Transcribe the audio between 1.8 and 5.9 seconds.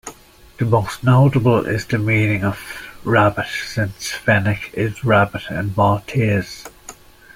the meaning of "rabbit", since "fenek" is rabbit in